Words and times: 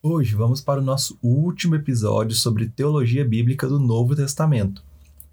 Hoje 0.00 0.36
vamos 0.36 0.60
para 0.60 0.80
o 0.80 0.84
nosso 0.84 1.18
último 1.20 1.74
episódio 1.74 2.36
sobre 2.36 2.68
teologia 2.68 3.24
bíblica 3.24 3.66
do 3.66 3.80
Novo 3.80 4.14
Testamento. 4.14 4.80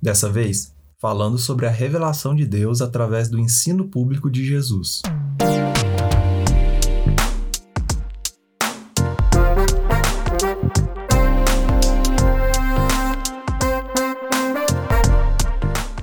Dessa 0.01 0.27
vez, 0.27 0.73
falando 0.99 1.37
sobre 1.37 1.67
a 1.67 1.69
revelação 1.69 2.33
de 2.33 2.47
Deus 2.47 2.81
através 2.81 3.29
do 3.29 3.37
ensino 3.37 3.87
público 3.87 4.27
de 4.27 4.43
Jesus. 4.43 5.03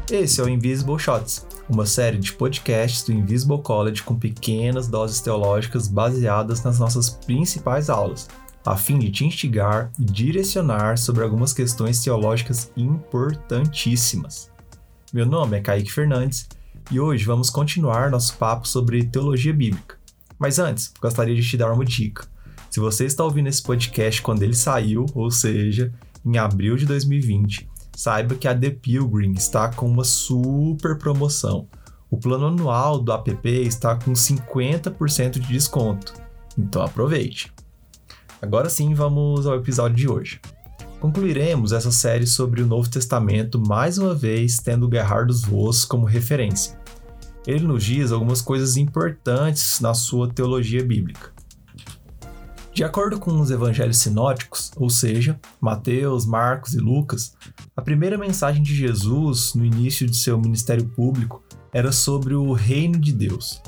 Esse 0.08 0.40
é 0.40 0.44
o 0.44 0.48
Invisible 0.48 1.00
Shots, 1.00 1.44
uma 1.68 1.84
série 1.84 2.18
de 2.18 2.32
podcasts 2.32 3.02
do 3.02 3.12
Invisible 3.12 3.60
College 3.60 4.04
com 4.04 4.14
pequenas 4.14 4.86
doses 4.86 5.20
teológicas 5.20 5.88
baseadas 5.88 6.62
nas 6.62 6.78
nossas 6.78 7.10
principais 7.10 7.90
aulas, 7.90 8.28
a 8.64 8.76
fim 8.76 8.98
de 8.98 9.10
te 9.10 9.24
instigar 9.24 9.90
e 9.98 10.04
direcionar 10.04 10.96
sobre 10.96 11.24
algumas 11.24 11.52
questões 11.52 12.00
teológicas 12.00 12.70
importantíssimas. 12.76 14.50
Meu 15.12 15.26
nome 15.26 15.56
é 15.56 15.60
Kaique 15.60 15.92
Fernandes 15.92 16.48
e 16.90 17.00
hoje 17.00 17.24
vamos 17.24 17.50
continuar 17.50 18.10
nosso 18.10 18.36
papo 18.36 18.66
sobre 18.66 19.04
teologia 19.04 19.52
bíblica. 19.52 19.96
Mas 20.38 20.58
antes, 20.58 20.92
gostaria 21.00 21.34
de 21.34 21.42
te 21.42 21.56
dar 21.56 21.72
uma 21.72 21.84
dica. 21.84 22.26
Se 22.70 22.80
você 22.80 23.04
está 23.04 23.24
ouvindo 23.24 23.48
esse 23.48 23.62
podcast 23.62 24.22
quando 24.22 24.42
ele 24.42 24.54
saiu, 24.54 25.06
ou 25.14 25.30
seja, 25.30 25.92
em 26.24 26.38
abril 26.38 26.76
de 26.76 26.86
2020, 26.86 27.68
saiba 27.94 28.34
que 28.34 28.48
a 28.48 28.58
The 28.58 28.70
Pilgrim 28.70 29.32
está 29.32 29.68
com 29.68 29.86
uma 29.86 30.04
super 30.04 30.96
promoção. 30.96 31.68
O 32.10 32.16
plano 32.16 32.46
anual 32.46 32.98
do 32.98 33.12
app 33.12 33.48
está 33.48 33.96
com 33.96 34.12
50% 34.12 35.32
de 35.32 35.48
desconto. 35.48 36.14
Então 36.56 36.82
aproveite! 36.82 37.52
Agora 38.42 38.68
sim, 38.68 38.92
vamos 38.92 39.46
ao 39.46 39.54
episódio 39.54 39.96
de 39.96 40.08
hoje. 40.08 40.40
Concluiremos 40.98 41.70
essa 41.70 41.92
série 41.92 42.26
sobre 42.26 42.60
o 42.60 42.66
Novo 42.66 42.90
Testamento 42.90 43.62
mais 43.64 43.98
uma 43.98 44.16
vez 44.16 44.56
tendo 44.58 44.90
Gerhard 44.90 45.32
Voss 45.46 45.84
como 45.84 46.04
referência. 46.04 46.76
Ele 47.46 47.64
nos 47.64 47.84
diz 47.84 48.10
algumas 48.10 48.42
coisas 48.42 48.76
importantes 48.76 49.78
na 49.78 49.94
sua 49.94 50.28
teologia 50.28 50.84
bíblica. 50.84 51.32
De 52.74 52.82
acordo 52.82 53.20
com 53.20 53.40
os 53.40 53.52
evangelhos 53.52 53.98
sinóticos, 53.98 54.72
ou 54.76 54.90
seja, 54.90 55.38
Mateus, 55.60 56.26
Marcos 56.26 56.74
e 56.74 56.78
Lucas, 56.78 57.34
a 57.76 57.82
primeira 57.82 58.18
mensagem 58.18 58.60
de 58.60 58.74
Jesus 58.74 59.54
no 59.54 59.64
início 59.64 60.04
de 60.04 60.16
seu 60.16 60.36
ministério 60.36 60.84
público 60.84 61.44
era 61.72 61.92
sobre 61.92 62.34
o 62.34 62.52
reino 62.52 62.98
de 62.98 63.12
Deus. 63.12 63.62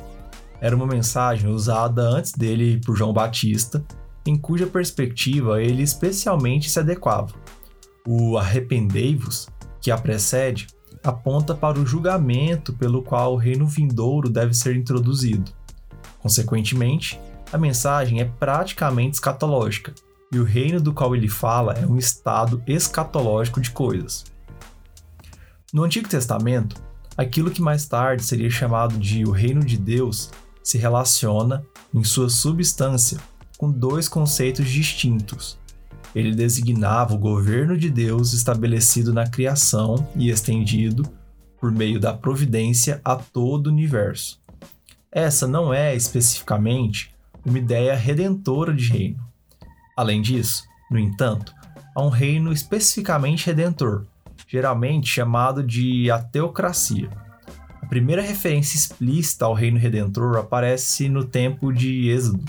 Era 0.60 0.74
uma 0.74 0.86
mensagem 0.86 1.48
usada 1.48 2.02
antes 2.02 2.32
dele 2.32 2.80
por 2.84 2.96
João 2.96 3.12
Batista 3.12 3.84
em 4.26 4.36
cuja 4.36 4.66
perspectiva 4.66 5.62
ele 5.62 5.82
especialmente 5.82 6.70
se 6.70 6.78
adequava. 6.78 7.34
O 8.06 8.38
arrependei-vos, 8.38 9.48
que 9.80 9.90
a 9.90 9.98
precede, 9.98 10.66
aponta 11.02 11.54
para 11.54 11.78
o 11.78 11.86
julgamento 11.86 12.72
pelo 12.72 13.02
qual 13.02 13.34
o 13.34 13.38
reino 13.38 13.66
vindouro 13.66 14.30
deve 14.30 14.54
ser 14.54 14.74
introduzido. 14.76 15.52
Consequentemente, 16.18 17.20
a 17.52 17.58
mensagem 17.58 18.20
é 18.20 18.24
praticamente 18.24 19.14
escatológica, 19.14 19.94
e 20.32 20.38
o 20.38 20.44
reino 20.44 20.80
do 20.80 20.92
qual 20.92 21.14
ele 21.14 21.28
fala 21.28 21.74
é 21.74 21.86
um 21.86 21.96
estado 21.96 22.62
escatológico 22.66 23.60
de 23.60 23.70
coisas. 23.70 24.24
No 25.72 25.84
Antigo 25.84 26.08
Testamento, 26.08 26.82
aquilo 27.16 27.50
que 27.50 27.62
mais 27.62 27.86
tarde 27.86 28.24
seria 28.24 28.50
chamado 28.50 28.98
de 28.98 29.24
o 29.24 29.30
reino 29.30 29.64
de 29.64 29.76
Deus 29.76 30.30
se 30.62 30.78
relaciona, 30.78 31.64
em 31.94 32.02
sua 32.02 32.28
substância, 32.28 33.18
com 33.64 33.70
dois 33.70 34.10
conceitos 34.10 34.68
distintos. 34.68 35.58
Ele 36.14 36.34
designava 36.34 37.14
o 37.14 37.18
governo 37.18 37.78
de 37.78 37.88
Deus 37.88 38.34
estabelecido 38.34 39.12
na 39.14 39.26
criação 39.26 40.06
e 40.14 40.28
estendido, 40.28 41.10
por 41.58 41.72
meio 41.72 41.98
da 41.98 42.12
providência, 42.12 43.00
a 43.02 43.16
todo 43.16 43.68
o 43.68 43.70
universo. 43.70 44.38
Essa 45.10 45.46
não 45.46 45.72
é 45.72 45.96
especificamente 45.96 47.14
uma 47.42 47.58
ideia 47.58 47.96
redentora 47.96 48.74
de 48.74 48.92
reino. 48.92 49.24
Além 49.96 50.20
disso, 50.20 50.64
no 50.90 50.98
entanto, 50.98 51.54
há 51.94 52.02
um 52.02 52.10
reino 52.10 52.52
especificamente 52.52 53.46
redentor, 53.46 54.04
geralmente 54.46 55.08
chamado 55.08 55.62
de 55.62 56.10
a 56.10 56.18
teocracia. 56.18 57.08
A 57.80 57.86
primeira 57.86 58.20
referência 58.20 58.76
explícita 58.76 59.46
ao 59.46 59.54
reino 59.54 59.78
redentor 59.78 60.36
aparece 60.36 61.08
no 61.08 61.24
tempo 61.24 61.72
de 61.72 62.10
Êxodo, 62.10 62.44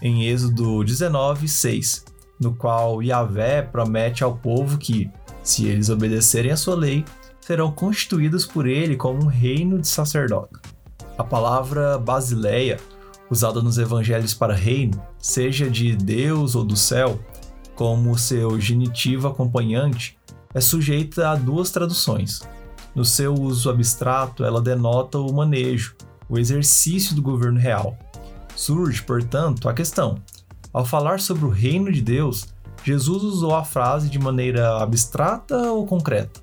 em 0.00 0.26
Êxodo 0.26 0.84
19, 0.84 1.48
6, 1.48 2.04
no 2.40 2.54
qual 2.54 3.02
Yahvé 3.02 3.62
promete 3.62 4.22
ao 4.22 4.36
povo 4.36 4.78
que, 4.78 5.10
se 5.42 5.66
eles 5.66 5.88
obedecerem 5.88 6.52
à 6.52 6.56
sua 6.56 6.74
lei, 6.74 7.04
serão 7.40 7.70
constituídos 7.70 8.46
por 8.46 8.66
ele 8.66 8.96
como 8.96 9.24
um 9.24 9.26
reino 9.26 9.78
de 9.78 9.88
sacerdote. 9.88 10.54
A 11.16 11.24
palavra 11.24 11.98
basileia, 11.98 12.78
usada 13.30 13.60
nos 13.60 13.78
evangelhos 13.78 14.34
para 14.34 14.54
reino, 14.54 15.02
seja 15.18 15.68
de 15.68 15.96
Deus 15.96 16.54
ou 16.54 16.64
do 16.64 16.76
céu, 16.76 17.18
como 17.74 18.18
seu 18.18 18.60
genitivo 18.60 19.28
acompanhante, 19.28 20.18
é 20.54 20.60
sujeita 20.60 21.30
a 21.30 21.34
duas 21.36 21.70
traduções. 21.70 22.40
No 22.94 23.04
seu 23.04 23.34
uso 23.34 23.70
abstrato, 23.70 24.44
ela 24.44 24.60
denota 24.60 25.18
o 25.18 25.32
manejo, 25.32 25.94
o 26.28 26.38
exercício 26.38 27.14
do 27.14 27.22
governo 27.22 27.58
real. 27.58 27.96
Surge, 28.58 29.04
portanto, 29.04 29.68
a 29.68 29.72
questão: 29.72 30.16
ao 30.72 30.84
falar 30.84 31.20
sobre 31.20 31.44
o 31.44 31.48
reino 31.48 31.92
de 31.92 32.02
Deus, 32.02 32.48
Jesus 32.82 33.22
usou 33.22 33.54
a 33.54 33.64
frase 33.64 34.10
de 34.10 34.18
maneira 34.18 34.82
abstrata 34.82 35.70
ou 35.70 35.86
concreta? 35.86 36.40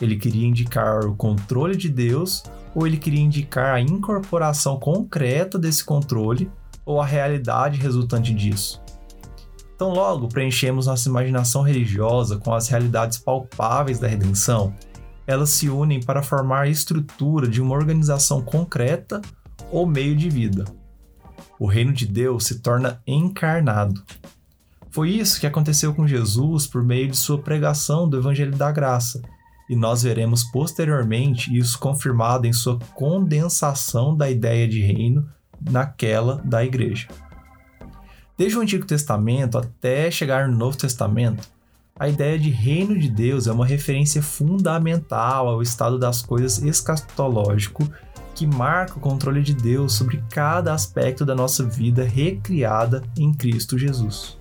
Ele 0.00 0.16
queria 0.16 0.44
indicar 0.44 1.06
o 1.06 1.14
controle 1.14 1.76
de 1.76 1.88
Deus 1.88 2.42
ou 2.74 2.84
ele 2.84 2.96
queria 2.96 3.20
indicar 3.20 3.76
a 3.76 3.80
incorporação 3.80 4.76
concreta 4.76 5.56
desse 5.56 5.84
controle 5.84 6.50
ou 6.84 7.00
a 7.00 7.06
realidade 7.06 7.78
resultante 7.78 8.34
disso? 8.34 8.82
Então, 9.76 9.90
logo 9.90 10.26
preenchemos 10.26 10.86
nossa 10.86 11.08
imaginação 11.08 11.62
religiosa 11.62 12.38
com 12.38 12.52
as 12.52 12.66
realidades 12.66 13.18
palpáveis 13.18 14.00
da 14.00 14.08
redenção, 14.08 14.74
elas 15.24 15.50
se 15.50 15.70
unem 15.70 16.00
para 16.00 16.24
formar 16.24 16.62
a 16.62 16.68
estrutura 16.68 17.46
de 17.46 17.62
uma 17.62 17.76
organização 17.76 18.42
concreta 18.42 19.22
ou 19.70 19.86
meio 19.86 20.16
de 20.16 20.28
vida 20.28 20.64
o 21.58 21.66
reino 21.66 21.92
de 21.92 22.06
Deus 22.06 22.44
se 22.44 22.60
torna 22.60 23.00
encarnado. 23.06 24.02
Foi 24.90 25.10
isso 25.10 25.38
que 25.38 25.46
aconteceu 25.46 25.94
com 25.94 26.06
Jesus 26.06 26.66
por 26.66 26.82
meio 26.82 27.08
de 27.08 27.16
sua 27.16 27.38
pregação 27.38 28.08
do 28.08 28.16
Evangelho 28.16 28.56
da 28.56 28.72
Graça, 28.72 29.20
e 29.68 29.76
nós 29.76 30.02
veremos 30.02 30.44
posteriormente 30.44 31.54
isso 31.56 31.78
confirmado 31.78 32.46
em 32.46 32.52
sua 32.52 32.78
condensação 32.94 34.16
da 34.16 34.30
ideia 34.30 34.66
de 34.66 34.80
reino 34.80 35.28
naquela 35.60 36.40
da 36.44 36.64
igreja. 36.64 37.08
Desde 38.38 38.58
o 38.58 38.60
Antigo 38.60 38.86
Testamento 38.86 39.58
até 39.58 40.10
chegar 40.10 40.48
no 40.48 40.56
Novo 40.56 40.76
Testamento, 40.76 41.48
a 41.98 42.08
ideia 42.08 42.38
de 42.38 42.50
reino 42.50 42.98
de 42.98 43.08
Deus 43.08 43.46
é 43.46 43.52
uma 43.52 43.64
referência 43.64 44.22
fundamental 44.22 45.48
ao 45.48 45.62
estado 45.62 45.98
das 45.98 46.20
coisas 46.20 46.62
escatológico 46.62 47.90
que 48.36 48.46
marca 48.46 48.98
o 48.98 49.00
controle 49.00 49.42
de 49.42 49.54
Deus 49.54 49.94
sobre 49.94 50.22
cada 50.30 50.74
aspecto 50.74 51.24
da 51.24 51.34
nossa 51.34 51.64
vida 51.64 52.04
recriada 52.04 53.02
em 53.18 53.32
Cristo 53.32 53.78
Jesus. 53.78 54.38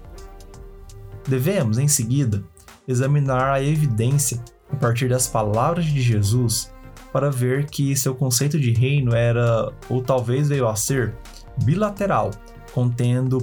Devemos, 1.25 1.78
em 1.78 1.88
seguida, 1.88 2.44
examinar 2.85 3.53
a 3.53 3.63
evidência 3.63 4.44
a 4.69 4.75
partir 4.75 5.07
das 5.07 5.29
palavras 5.29 5.85
de 5.85 6.01
Jesus 6.01 6.69
para 7.13 7.31
ver 7.31 7.67
que 7.67 7.95
seu 7.95 8.13
conceito 8.13 8.59
de 8.59 8.73
reino 8.73 9.16
era, 9.16 9.72
ou 9.88 10.03
talvez 10.03 10.50
veio 10.50 10.67
a 10.67 10.75
ser, 10.75 11.16
bilateral, 11.63 12.31
contendo 12.73 13.38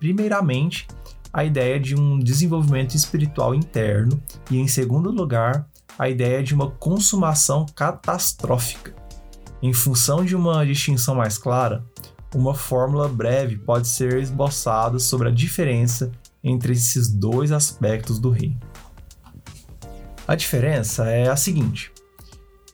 primeiramente 0.00 0.88
a 1.32 1.44
ideia 1.44 1.78
de 1.78 1.94
um 1.94 2.18
desenvolvimento 2.18 2.96
espiritual 2.96 3.54
interno 3.54 4.20
e, 4.50 4.58
em 4.58 4.66
segundo 4.66 5.12
lugar, 5.12 5.64
a 5.96 6.08
ideia 6.08 6.42
de 6.42 6.54
uma 6.54 6.72
consumação 6.72 7.64
catastrófica. 7.76 9.01
Em 9.62 9.72
função 9.72 10.24
de 10.24 10.34
uma 10.34 10.66
distinção 10.66 11.14
mais 11.14 11.38
clara, 11.38 11.84
uma 12.34 12.52
fórmula 12.52 13.08
breve 13.08 13.56
pode 13.56 13.86
ser 13.86 14.18
esboçada 14.18 14.98
sobre 14.98 15.28
a 15.28 15.30
diferença 15.30 16.10
entre 16.42 16.72
esses 16.72 17.08
dois 17.08 17.52
aspectos 17.52 18.18
do 18.18 18.28
reino. 18.28 18.58
A 20.26 20.34
diferença 20.34 21.08
é 21.08 21.28
a 21.28 21.36
seguinte: 21.36 21.92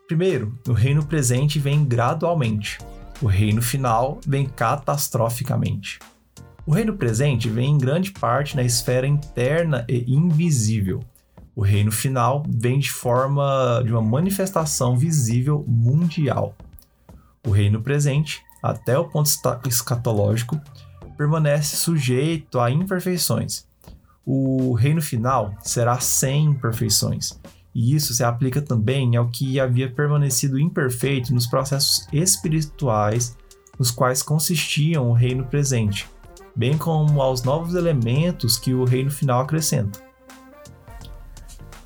primeiro, 0.06 0.58
o 0.66 0.72
reino 0.72 1.04
presente 1.04 1.58
vem 1.58 1.84
gradualmente, 1.84 2.78
o 3.20 3.26
reino 3.26 3.60
final 3.60 4.18
vem 4.26 4.46
catastroficamente. 4.46 5.98
O 6.64 6.72
reino 6.72 6.96
presente 6.96 7.50
vem 7.50 7.72
em 7.72 7.78
grande 7.78 8.12
parte 8.12 8.56
na 8.56 8.62
esfera 8.62 9.06
interna 9.06 9.84
e 9.86 10.10
invisível. 10.10 11.00
O 11.54 11.60
reino 11.60 11.92
final 11.92 12.42
vem 12.48 12.78
de 12.78 12.90
forma 12.90 13.82
de 13.84 13.92
uma 13.92 14.00
manifestação 14.00 14.96
visível 14.96 15.62
mundial. 15.68 16.56
O 17.48 17.50
reino 17.50 17.80
presente, 17.80 18.42
até 18.62 18.98
o 18.98 19.08
ponto 19.08 19.30
escatológico, 19.66 20.60
permanece 21.16 21.76
sujeito 21.76 22.60
a 22.60 22.70
imperfeições. 22.70 23.66
O 24.22 24.74
reino 24.74 25.00
final 25.00 25.54
será 25.62 25.98
sem 25.98 26.44
imperfeições. 26.44 27.40
E 27.74 27.94
isso 27.94 28.12
se 28.12 28.22
aplica 28.22 28.60
também 28.60 29.16
ao 29.16 29.30
que 29.30 29.58
havia 29.58 29.90
permanecido 29.90 30.60
imperfeito 30.60 31.32
nos 31.32 31.46
processos 31.46 32.06
espirituais 32.12 33.34
nos 33.78 33.90
quais 33.90 34.22
consistiam 34.22 35.08
o 35.08 35.14
reino 35.14 35.46
presente, 35.46 36.06
bem 36.54 36.76
como 36.76 37.22
aos 37.22 37.42
novos 37.42 37.74
elementos 37.74 38.58
que 38.58 38.74
o 38.74 38.84
reino 38.84 39.10
final 39.10 39.40
acrescenta. 39.40 40.00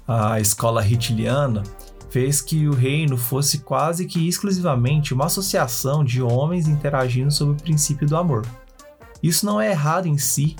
A 0.08 0.40
escola 0.40 0.84
hitiliana 0.84 1.62
fez 2.12 2.42
que 2.42 2.68
o 2.68 2.74
reino 2.74 3.16
fosse 3.16 3.60
quase 3.60 4.04
que 4.04 4.28
exclusivamente 4.28 5.14
uma 5.14 5.24
associação 5.24 6.04
de 6.04 6.20
homens 6.20 6.68
interagindo 6.68 7.30
sob 7.30 7.52
o 7.52 7.62
princípio 7.62 8.06
do 8.06 8.18
amor. 8.18 8.46
Isso 9.22 9.46
não 9.46 9.58
é 9.58 9.70
errado 9.70 10.06
em 10.06 10.18
si, 10.18 10.54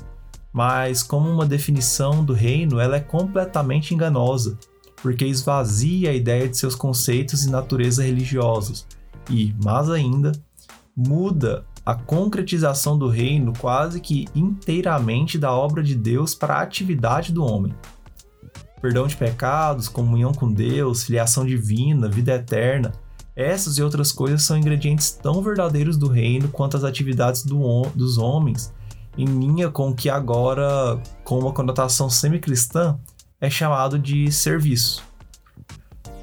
mas 0.50 1.02
como 1.02 1.28
uma 1.28 1.44
definição 1.44 2.24
do 2.24 2.32
reino, 2.32 2.80
ela 2.80 2.96
é 2.96 3.00
completamente 3.00 3.92
enganosa, 3.92 4.58
porque 5.02 5.26
esvazia 5.26 6.10
a 6.10 6.14
ideia 6.14 6.48
de 6.48 6.56
seus 6.56 6.74
conceitos 6.74 7.44
e 7.44 7.50
natureza 7.50 8.02
religiosos 8.02 8.86
e, 9.28 9.54
mais 9.62 9.90
ainda, 9.90 10.32
muda 10.96 11.66
a 11.84 11.94
concretização 11.94 12.96
do 12.96 13.08
reino 13.08 13.52
quase 13.58 14.00
que 14.00 14.26
inteiramente 14.34 15.36
da 15.36 15.52
obra 15.52 15.82
de 15.82 15.94
Deus 15.94 16.34
para 16.34 16.54
a 16.54 16.62
atividade 16.62 17.30
do 17.30 17.44
homem. 17.44 17.74
Perdão 18.82 19.06
de 19.06 19.16
pecados, 19.16 19.88
comunhão 19.88 20.34
com 20.34 20.52
Deus, 20.52 21.04
filiação 21.04 21.46
divina, 21.46 22.08
vida 22.08 22.34
eterna, 22.34 22.92
essas 23.36 23.78
e 23.78 23.82
outras 23.82 24.10
coisas 24.10 24.42
são 24.42 24.58
ingredientes 24.58 25.10
tão 25.12 25.40
verdadeiros 25.40 25.96
do 25.96 26.08
reino 26.08 26.48
quanto 26.48 26.76
as 26.76 26.82
atividades 26.82 27.44
do, 27.44 27.82
dos 27.94 28.18
homens, 28.18 28.74
em 29.16 29.24
linha 29.24 29.70
com 29.70 29.90
o 29.90 29.94
que 29.94 30.10
agora, 30.10 31.00
com 31.22 31.38
uma 31.38 31.52
conotação 31.52 32.10
semi-cristã, 32.10 32.98
é 33.40 33.48
chamado 33.48 33.98
de 33.98 34.30
serviço. 34.32 35.02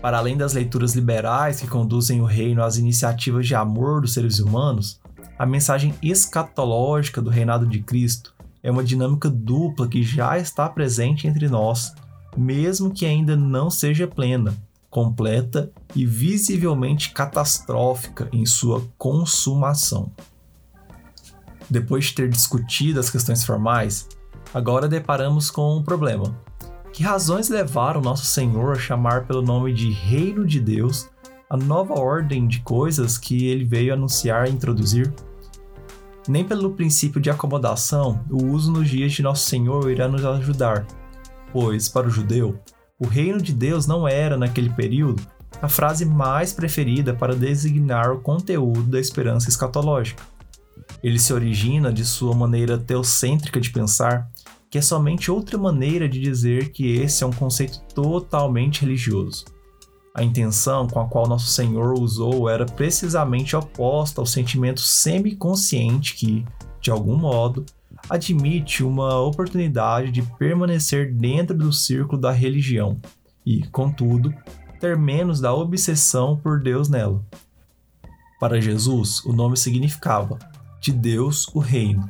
Para 0.01 0.17
além 0.17 0.37
das 0.37 0.53
leituras 0.53 0.93
liberais 0.95 1.61
que 1.61 1.67
conduzem 1.67 2.21
o 2.21 2.25
reino 2.25 2.61
às 2.61 2.77
iniciativas 2.77 3.47
de 3.47 3.55
amor 3.55 4.01
dos 4.01 4.13
seres 4.13 4.39
humanos, 4.39 4.99
a 5.37 5.45
mensagem 5.45 5.95
escatológica 6.01 7.21
do 7.21 7.29
reinado 7.29 7.65
de 7.65 7.79
Cristo 7.81 8.35
é 8.61 8.69
uma 8.69 8.83
dinâmica 8.83 9.29
dupla 9.29 9.87
que 9.87 10.03
já 10.03 10.37
está 10.37 10.67
presente 10.67 11.25
entre 11.25 11.47
nós, 11.47 11.93
mesmo 12.37 12.93
que 12.93 13.05
ainda 13.05 13.35
não 13.35 13.69
seja 13.69 14.07
plena, 14.07 14.55
completa 14.89 15.71
e 15.95 16.05
visivelmente 16.05 17.11
catastrófica 17.11 18.27
em 18.31 18.45
sua 18.45 18.83
consumação. 18.97 20.11
Depois 21.69 22.05
de 22.05 22.15
ter 22.15 22.29
discutido 22.29 22.99
as 22.99 23.09
questões 23.09 23.43
formais, 23.43 24.07
agora 24.53 24.87
deparamos 24.87 25.51
com 25.51 25.77
um 25.77 25.83
problema 25.83 26.35
que 26.91 27.03
razões 27.03 27.49
levaram 27.49 28.01
nosso 28.01 28.25
Senhor 28.25 28.73
a 28.73 28.79
chamar 28.79 29.25
pelo 29.25 29.41
nome 29.41 29.73
de 29.73 29.91
Reino 29.91 30.45
de 30.45 30.59
Deus 30.59 31.09
a 31.49 31.57
nova 31.57 31.93
ordem 31.93 32.47
de 32.47 32.61
coisas 32.61 33.17
que 33.17 33.47
ele 33.47 33.63
veio 33.63 33.93
anunciar 33.93 34.47
e 34.47 34.51
introduzir? 34.51 35.11
Nem 36.27 36.43
pelo 36.43 36.71
princípio 36.71 37.19
de 37.19 37.29
acomodação, 37.29 38.23
o 38.29 38.45
uso 38.45 38.71
nos 38.71 38.87
dias 38.87 39.13
de 39.13 39.23
nosso 39.23 39.47
Senhor 39.47 39.89
irá 39.89 40.07
nos 40.07 40.23
ajudar, 40.23 40.85
pois, 41.51 41.87
para 41.89 42.07
o 42.07 42.11
judeu, 42.11 42.59
o 42.99 43.07
reino 43.07 43.41
de 43.41 43.53
Deus 43.53 43.87
não 43.87 44.07
era, 44.07 44.37
naquele 44.37 44.69
período, 44.69 45.25
a 45.61 45.67
frase 45.67 46.05
mais 46.05 46.53
preferida 46.53 47.13
para 47.13 47.35
designar 47.35 48.11
o 48.11 48.21
conteúdo 48.21 48.83
da 48.83 48.99
esperança 48.99 49.49
escatológica. 49.49 50.23
Ele 51.03 51.19
se 51.19 51.33
origina 51.33 51.91
de 51.91 52.05
sua 52.05 52.35
maneira 52.35 52.77
teocêntrica 52.77 53.59
de 53.59 53.71
pensar 53.71 54.29
que 54.69 54.77
é 54.77 54.81
somente 54.81 55.31
outra 55.31 55.57
maneira 55.57 56.07
de 56.07 56.19
dizer 56.19 56.71
que 56.71 56.93
esse 56.93 57.23
é 57.23 57.27
um 57.27 57.31
conceito 57.31 57.79
totalmente 57.93 58.81
religioso. 58.81 59.45
A 60.13 60.23
intenção 60.23 60.87
com 60.87 60.99
a 60.99 61.07
qual 61.07 61.27
Nosso 61.27 61.49
Senhor 61.49 61.97
usou 61.97 62.49
era 62.49 62.65
precisamente 62.65 63.55
oposta 63.55 64.21
ao 64.21 64.25
sentimento 64.25 64.81
semi-consciente 64.81 66.15
que, 66.15 66.45
de 66.81 66.91
algum 66.91 67.15
modo, 67.15 67.65
admite 68.09 68.83
uma 68.83 69.19
oportunidade 69.19 70.11
de 70.11 70.21
permanecer 70.21 71.13
dentro 71.13 71.57
do 71.57 71.73
círculo 71.73 72.21
da 72.21 72.31
religião 72.31 72.97
e, 73.45 73.65
contudo, 73.67 74.33
ter 74.79 74.97
menos 74.97 75.41
da 75.41 75.53
obsessão 75.53 76.37
por 76.37 76.61
Deus 76.61 76.89
nela. 76.89 77.23
Para 78.39 78.61
Jesus, 78.61 79.23
o 79.25 79.33
nome 79.33 79.57
significava 79.57 80.37
de 80.79 80.91
Deus 80.91 81.47
o 81.53 81.59
reino, 81.59 82.09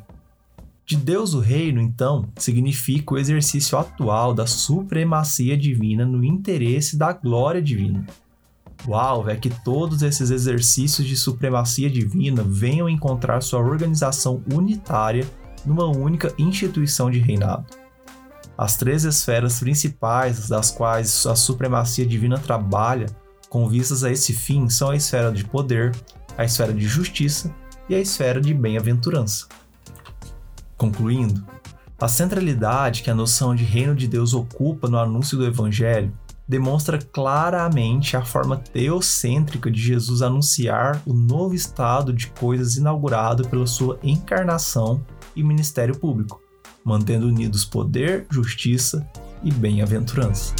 de 0.89 0.97
Deus 0.97 1.35
o 1.35 1.39
reino, 1.39 1.79
então, 1.79 2.27
significa 2.35 3.13
o 3.13 3.17
exercício 3.19 3.77
atual 3.77 4.33
da 4.33 4.47
supremacia 4.47 5.55
divina 5.55 6.03
no 6.03 6.23
interesse 6.23 6.97
da 6.97 7.13
glória 7.13 7.61
divina. 7.61 8.07
O 8.87 8.95
alvo 8.95 9.29
é 9.29 9.35
que 9.35 9.51
todos 9.51 10.01
esses 10.01 10.31
exercícios 10.31 11.05
de 11.05 11.15
supremacia 11.15 11.91
divina 11.91 12.41
venham 12.41 12.89
encontrar 12.89 13.39
sua 13.41 13.59
organização 13.59 14.41
unitária 14.51 15.27
numa 15.65 15.85
única 15.85 16.33
instituição 16.37 17.09
de 17.09 17.19
reinado. 17.19 17.65
As 18.57 18.75
três 18.75 19.05
esferas 19.05 19.59
principais 19.59 20.49
das 20.49 20.69
quais 20.69 21.25
a 21.25 21.35
supremacia 21.35 22.05
divina 22.05 22.37
trabalha 22.37 23.07
com 23.49 23.67
vistas 23.67 24.03
a 24.03 24.11
esse 24.11 24.33
fim 24.33 24.69
são 24.69 24.89
a 24.89 24.95
esfera 24.95 25.31
de 25.31 25.45
poder, 25.45 25.95
a 26.37 26.43
esfera 26.43 26.73
de 26.73 26.87
justiça 26.87 27.53
e 27.87 27.95
a 27.95 27.99
esfera 27.99 28.39
de 28.39 28.53
bem-aventurança. 28.53 29.47
Concluindo, 30.77 31.43
a 31.99 32.07
centralidade 32.07 33.01
que 33.01 33.09
a 33.09 33.15
noção 33.15 33.55
de 33.55 33.63
reino 33.63 33.95
de 33.95 34.07
Deus 34.07 34.33
ocupa 34.33 34.87
no 34.87 34.97
anúncio 34.97 35.37
do 35.37 35.45
Evangelho 35.45 36.13
demonstra 36.47 36.97
claramente 36.97 38.17
a 38.17 38.25
forma 38.25 38.57
teocêntrica 38.57 39.69
de 39.69 39.79
Jesus 39.79 40.21
anunciar 40.21 41.01
o 41.05 41.13
novo 41.13 41.53
estado 41.53 42.11
de 42.11 42.27
coisas 42.27 42.75
inaugurado 42.75 43.47
pela 43.47 43.67
sua 43.67 43.99
encarnação 44.01 45.01
e 45.35 45.43
ministério 45.43 45.97
público, 45.97 46.41
mantendo 46.83 47.27
unidos 47.27 47.65
poder, 47.65 48.25
justiça 48.29 49.07
e 49.43 49.51
bem-aventurança. 49.51 50.53